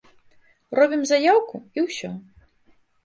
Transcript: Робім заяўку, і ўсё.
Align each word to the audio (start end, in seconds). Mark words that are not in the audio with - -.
Робім 0.79 1.01
заяўку, 1.11 1.55
і 1.77 1.87
ўсё. 1.87 2.11